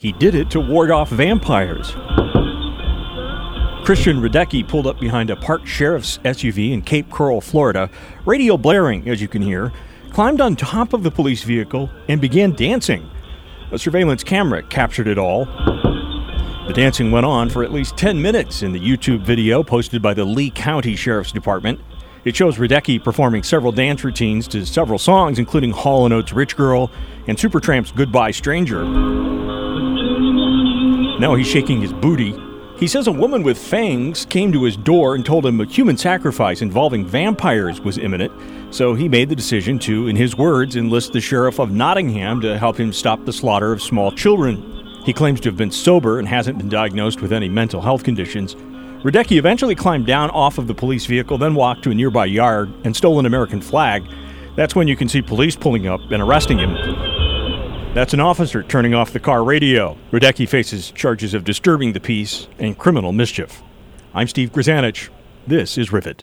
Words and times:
He 0.00 0.12
did 0.12 0.36
it 0.36 0.48
to 0.52 0.60
ward 0.60 0.92
off 0.92 1.10
vampires. 1.10 1.90
Christian 3.84 4.20
Radecki 4.20 4.62
pulled 4.62 4.86
up 4.86 5.00
behind 5.00 5.28
a 5.28 5.34
parked 5.34 5.66
sheriff's 5.66 6.18
SUV 6.18 6.70
in 6.70 6.82
Cape 6.82 7.10
Coral, 7.10 7.40
Florida, 7.40 7.90
radio 8.24 8.56
blaring, 8.56 9.08
as 9.08 9.20
you 9.20 9.26
can 9.26 9.42
hear, 9.42 9.72
climbed 10.12 10.40
on 10.40 10.54
top 10.54 10.92
of 10.92 11.02
the 11.02 11.10
police 11.10 11.42
vehicle, 11.42 11.90
and 12.06 12.20
began 12.20 12.52
dancing. 12.52 13.10
A 13.72 13.78
surveillance 13.78 14.22
camera 14.22 14.62
captured 14.62 15.08
it 15.08 15.18
all. 15.18 15.46
The 15.46 16.74
dancing 16.76 17.10
went 17.10 17.26
on 17.26 17.50
for 17.50 17.64
at 17.64 17.72
least 17.72 17.96
10 17.96 18.22
minutes 18.22 18.62
in 18.62 18.70
the 18.70 18.78
YouTube 18.78 19.22
video 19.22 19.64
posted 19.64 20.00
by 20.00 20.14
the 20.14 20.24
Lee 20.24 20.50
County 20.50 20.94
Sheriff's 20.94 21.32
Department. 21.32 21.80
It 22.24 22.36
shows 22.36 22.58
Radecki 22.58 23.02
performing 23.02 23.42
several 23.42 23.72
dance 23.72 24.04
routines 24.04 24.46
to 24.46 24.64
several 24.64 25.00
songs, 25.00 25.40
including 25.40 25.72
Hall 25.72 26.12
& 26.12 26.12
Oates' 26.12 26.32
Rich 26.32 26.56
Girl 26.56 26.88
and 27.26 27.36
Supertramp's 27.36 27.90
Goodbye 27.90 28.30
Stranger. 28.30 29.37
Now 31.18 31.34
he's 31.34 31.48
shaking 31.48 31.80
his 31.80 31.92
booty. 31.92 32.32
He 32.78 32.86
says 32.86 33.08
a 33.08 33.12
woman 33.12 33.42
with 33.42 33.58
fangs 33.58 34.24
came 34.24 34.52
to 34.52 34.62
his 34.62 34.76
door 34.76 35.16
and 35.16 35.26
told 35.26 35.44
him 35.44 35.60
a 35.60 35.66
human 35.66 35.96
sacrifice 35.96 36.62
involving 36.62 37.04
vampires 37.04 37.80
was 37.80 37.98
imminent, 37.98 38.32
so 38.72 38.94
he 38.94 39.08
made 39.08 39.28
the 39.28 39.34
decision 39.34 39.80
to, 39.80 40.06
in 40.06 40.14
his 40.14 40.36
words, 40.36 40.76
enlist 40.76 41.12
the 41.12 41.20
sheriff 41.20 41.58
of 41.58 41.72
Nottingham 41.72 42.40
to 42.42 42.56
help 42.56 42.78
him 42.78 42.92
stop 42.92 43.24
the 43.24 43.32
slaughter 43.32 43.72
of 43.72 43.82
small 43.82 44.12
children. 44.12 45.00
He 45.04 45.12
claims 45.12 45.40
to 45.40 45.48
have 45.48 45.56
been 45.56 45.72
sober 45.72 46.20
and 46.20 46.28
hasn't 46.28 46.58
been 46.58 46.68
diagnosed 46.68 47.20
with 47.20 47.32
any 47.32 47.48
mental 47.48 47.80
health 47.80 48.04
conditions. 48.04 48.54
Radecki 49.02 49.38
eventually 49.38 49.74
climbed 49.74 50.06
down 50.06 50.30
off 50.30 50.58
of 50.58 50.68
the 50.68 50.74
police 50.74 51.06
vehicle, 51.06 51.36
then 51.36 51.56
walked 51.56 51.82
to 51.82 51.90
a 51.90 51.94
nearby 51.94 52.26
yard 52.26 52.72
and 52.84 52.94
stole 52.94 53.18
an 53.18 53.26
American 53.26 53.60
flag. 53.60 54.04
That's 54.54 54.76
when 54.76 54.86
you 54.86 54.94
can 54.94 55.08
see 55.08 55.20
police 55.20 55.56
pulling 55.56 55.88
up 55.88 56.00
and 56.12 56.22
arresting 56.22 56.58
him. 56.58 57.17
That's 57.94 58.12
an 58.12 58.20
officer 58.20 58.62
turning 58.62 58.94
off 58.94 59.12
the 59.12 59.18
car 59.18 59.42
radio. 59.42 59.96
Radecki 60.12 60.48
faces 60.48 60.90
charges 60.90 61.34
of 61.34 61.42
disturbing 61.42 61.94
the 61.94 62.00
peace 62.00 62.46
and 62.58 62.78
criminal 62.78 63.12
mischief. 63.12 63.62
I'm 64.14 64.28
Steve 64.28 64.52
Grzanich. 64.52 65.08
This 65.46 65.78
is 65.78 65.90
Rivet. 65.90 66.22